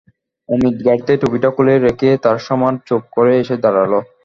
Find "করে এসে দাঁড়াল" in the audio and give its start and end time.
3.15-3.93